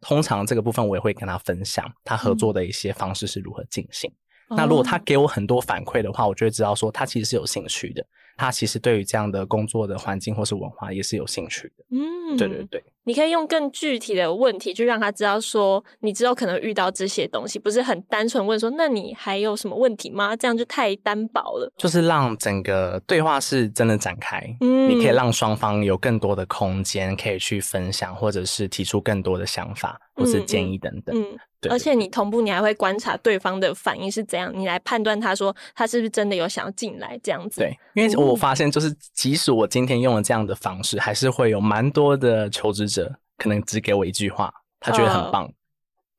[0.00, 4.12] 通常这个部分我也会跟他分享，他合作的一些方式是如何进行。
[4.50, 8.04] 嗯、那如果他给我很多反馈的话，我就会知道说他其实是有兴趣的，
[8.36, 11.84] 他其实对于这样的工作的环境或是文化也是有兴趣的。
[11.90, 12.84] 嗯，对对对。
[13.04, 20.34] 你可以用更具体的问题去让他知道说，你之后可能遇到这些东西，不是很单纯问说，那你还有什么问题吗？
[20.34, 21.70] 这样就太单薄了。
[21.76, 31.16] 就是让整个对话是真的展开，嗯，你可以让双方有更多的空间可以去分享，或者是提出更多的想法或是建议等等。
[31.16, 31.72] 嗯，嗯对。
[31.72, 37.60] 而且你同步，你还会观察对方的反应是怎样，你来判断他说他是不是真的有想要进来这样子。
[37.60, 43.18] 对，因为我发现就是，即使我今天用了这样的方式，还是会有蛮多的求职者。
[43.36, 45.44] 可能只给我一句话，他觉得很棒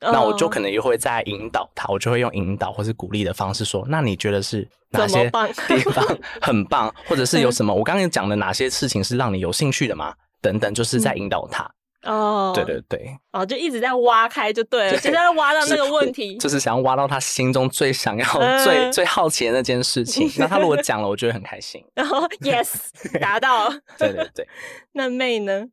[0.02, 5.32] ，uh, 那我就可能又会再引导他，我就会用引导或是鼓励的方式说：“那你觉得是哪些
[5.66, 6.06] 地方
[6.42, 7.74] 很棒，或者是有什么？
[7.74, 10.14] 我刚刚讲的哪些事情是让你有兴趣的吗？
[10.42, 11.64] 等等，就是在引导他。
[12.04, 18.26] 哦、uh, 对对对，哦，就一直在挖开就对了，就在挖到 那个问题， 就是想要挖到他心中最想要、
[18.64, 20.30] 最、uh, 最好奇的那件事情。
[20.38, 21.82] 那他如果讲了，我觉得很开心。
[21.96, 22.74] 然后 Yes，
[23.22, 24.46] 达到对对，
[24.92, 25.66] 那妹呢？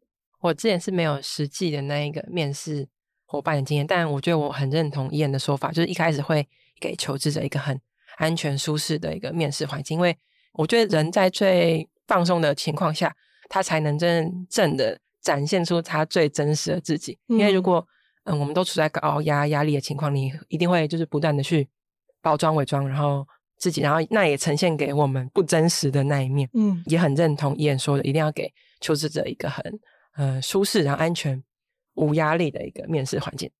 [0.42, 2.86] 我之前是没有实际的那一个面试
[3.24, 6.46] 伙伴的经验，但我觉得我很认同 Ian 的说法，就是一开始会
[6.80, 7.80] 给求职者一个很
[8.18, 10.14] 安全、舒适的一个面试环境，因为
[10.54, 13.14] 我觉得人在最放松的情况下，
[13.48, 17.18] 他才能真正的展现出他最真实的自己。
[17.28, 17.86] 嗯、因为如果
[18.24, 21.68] 嗯我们都处在高压压力的情况，你一定会就是不断的去
[22.20, 23.26] 包装伪装，然后
[23.56, 26.50] 自己，然后那也呈现给我们不真实的那一面。
[26.52, 29.62] 嗯，也很认同 Ian 说的，一定要给求职者一个很。
[30.16, 31.42] 呃，舒适然后安全、
[31.94, 33.50] 无压力的一个面试环境，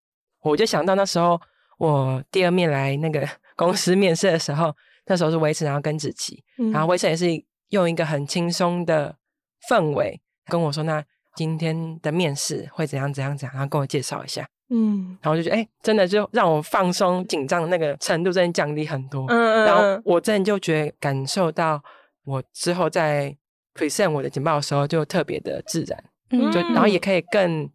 [0.42, 1.40] 我就想到那时候
[1.78, 3.26] 我第二面来那个
[3.56, 4.74] 公司面试的时候，
[5.06, 7.26] 那时候是维辰，然后跟子琪，嗯、然后维辰也是
[7.70, 9.16] 用一个很轻松的
[9.68, 11.02] 氛围跟我说：“那
[11.34, 21.82] 今天的面试会怎样怎样怎样？”然后跟我介绍一下，嗯，然后我就觉得，哎、欸，真的就让我放松紧张的那个程度真的降低很多，嗯嗯，然后我真的就觉得感受到
[22.24, 23.34] 我之后在
[23.74, 26.04] present 我的简报的时候就特别的自然。
[26.52, 27.70] 就然后也可以更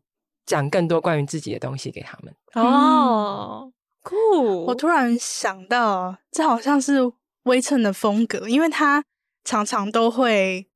[0.45, 4.66] 讲更多关于自己的东西给他们哦，酷！
[4.66, 7.12] 我突然想到，这好像是
[7.43, 9.03] 威称的风格，因为他
[9.43, 10.68] 常常都会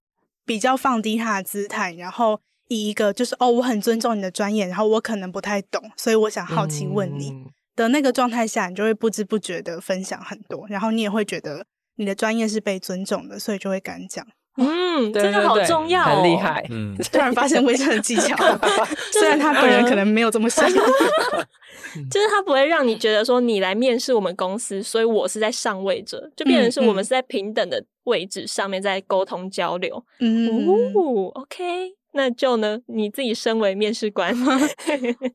[0.46, 11.66] 比较放低他的姿态，然后以一个就是哦，我很尊重你的专业，然后我可能不太懂，所以我想好奇问你的那个状态下，你就会不知不觉的分享很多，然后你也会觉觉得
[11.96, 14.28] 你的专业是被尊重的，所以就会敢讲。
[14.58, 16.66] 嗯，真的好重要，很厉害。
[16.70, 18.36] 嗯， 突然发现微生的技巧，
[19.14, 30.04] 虽然他本人可能没有这么想， 就是他不会让你觉得说你来面试我们公司，所以我是在上位者，就变成是我们是在平等的位置上面在沟通交流。
[30.20, 30.68] 嗯
[31.34, 34.36] ，OK，那就呢，你自己身为面试官，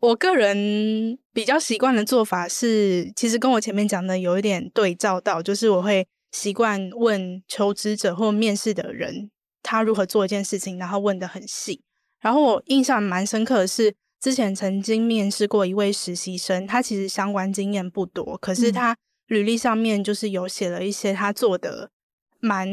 [0.01, 6.07] 我个人比较习惯的做法是，其实跟我前面讲的有一点对照到，就是我会。
[6.37, 9.31] 习惯问求职者或面试的人，
[9.63, 11.81] 他如何做一件事情，然后问的很细。
[12.21, 18.95] 然后我印象蛮深刻的是，之前曾经面试过一位实习生，他其实相关经验不多，可是他
[19.29, 21.91] 履历上面就是有写了一些他做的
[22.39, 22.69] 蛮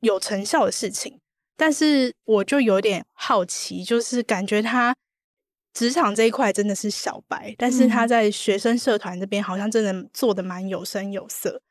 [0.00, 1.20] 有成效的事情。
[1.56, 4.96] 但是我就有点好奇，就是感觉他
[5.72, 11.62] 职场这一块真的是小白，但是他在学生社团这边好像真的做的蛮有声有色。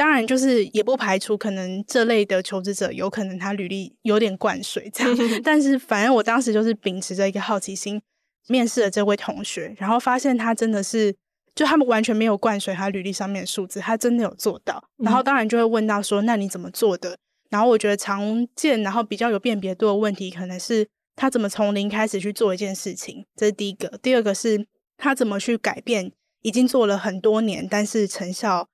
[0.00, 8.00] 当然，就是也不排除可能这类的求职者有可能他履历有点灌水这样， 但是反正我当时就是秉持着一个好奇心
[8.48, 11.14] 面试了这位同学，然后发现他真的是
[11.54, 14.82] 就他们完全没有灌水他履历上面的数字，他真的有做到。
[14.96, 17.18] 然后当然就会问到说，那你怎么做的？
[17.50, 23.98] 然后我觉得常见然后比较有辨别度的问题，可能是他怎么从零开始去做一件事情，这是第一个。
[24.00, 28.66] 第二个是他怎么去改变已经做了很多年，但是成效。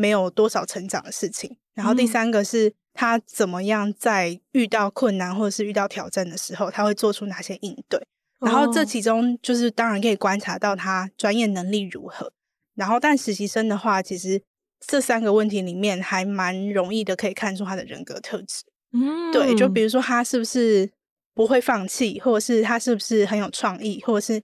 [0.00, 8.02] 没有多少成长的事情，然后第三个是他怎么样在遇到困难或者是遇到挑战的时候，他会做出哪些应对。
[8.38, 12.32] 然后这其中就是当然可以观察到他专业能力如何。
[12.74, 14.42] 然后但实习生的话，其实
[14.86, 18.64] 这三个问题里面还蛮容易的，可以看出他的人格特质。
[18.94, 20.90] 嗯，对，就比如说他是不是
[21.34, 24.42] 不会放弃，或者是他是不是很有创意，或者是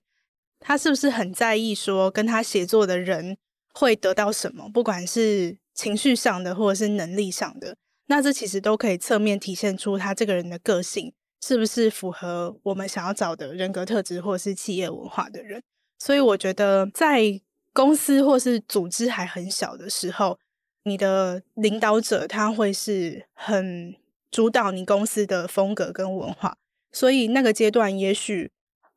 [0.59, 3.35] 他是不是很在意说跟他协作的人。
[3.77, 4.67] 会得到什么？
[4.73, 7.75] 不管是情绪上的，或者是能力上的，
[8.07, 11.13] 那这其实都可以侧面体现出他这个人的个性
[11.45, 15.61] 是不是符合我们想要找的人格特质，或者是企业文化的人。
[15.99, 17.39] 所以我觉得，在
[17.71, 20.39] 公司或是组织还很小的时候，
[20.85, 23.95] 你的领导者他会是很
[24.31, 26.57] 主导你公司的风格跟文化。
[26.91, 28.49] 所以那个阶段，也许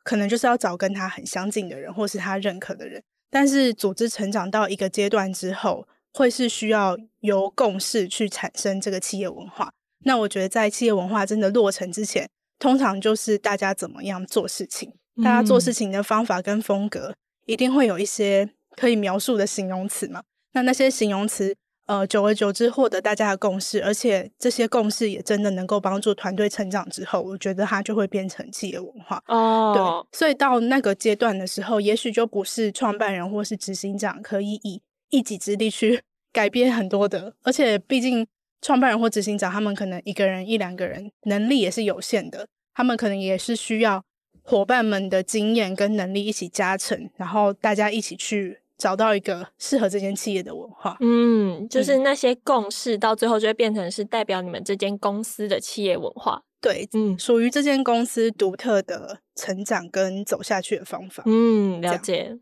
[0.02, 3.02] 可能就是要找跟他很相近的人，或是他认可的人。
[3.30, 9.72] 但是组织成长到一个阶段之后，会是需要由共识去产生这个企业文化。
[10.04, 12.28] 那我觉得在企业文化真的落成之前，
[12.58, 17.14] 通常就是大家怎么样做事情，大家做事情的方法跟风格，
[17.46, 20.22] 一定会有一些可以描述的形容词嘛。
[20.52, 21.56] 那那些形容词。
[21.90, 29.20] 呃，久而久之获得大家的共识，而且这些共识也真的能够帮助团队成长之后，我觉得它就会变成企业文化。
[29.26, 36.00] 哦，对，所以到那个阶段的时候，也许就不是创办人或是执行长可以以一己之力去
[36.32, 38.24] 改变很多的，而且毕竟
[38.62, 44.00] 创办人或执行长他们可能一个人一两个人能力也是有限的，他们可能也是需要
[44.44, 48.60] 伙伴们的经验跟能力一起加成，然后大家一起去。
[48.80, 62.38] 找到一个适合这间企业的文化，嗯，就是那些共识，到最后就会变成是代表你们这间公司的企业文化，对，嗯，属于这间公司独特的成长跟走下去的方法，嗯，了解。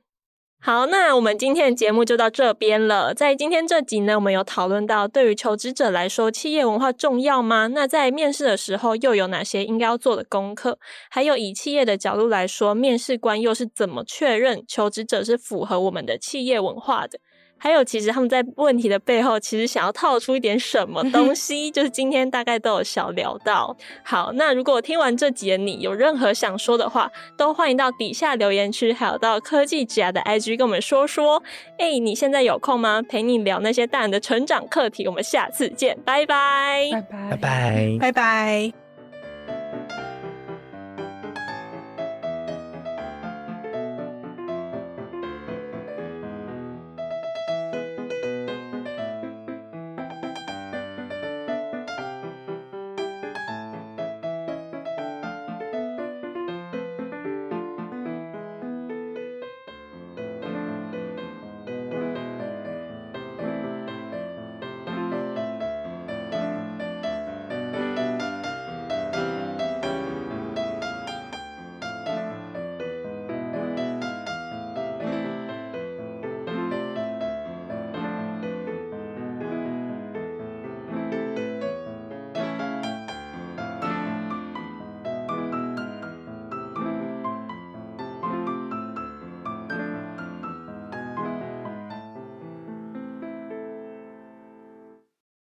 [0.60, 3.14] 好，那我们今天的节目就到这边了。
[3.14, 7.68] 在今天这集呢，我们有讨论到对于求职者来说，企业文化重要吗？
[7.68, 10.76] 那在面试的时候又有哪些应该要做的功课？
[11.10, 17.20] 还有以企业的角度来说，面试官又是怎么确认求职者是符合我们的企业文化的？
[17.58, 23.76] 还有，其实他们在问题的背后，其实想要套出一点什么东西，就是今天大概都有小聊到。
[24.02, 31.42] 好，那如果听完这集的你有任何想说的话，都欢迎到底下留言区，还有到科技之涯的 IG 跟我们说说。
[31.78, 33.02] 哎、欸，你现在有空吗？
[33.02, 35.06] 陪你聊那些大人的成长课题。
[35.06, 38.87] 我们下次见，拜拜，拜拜，拜拜，拜拜。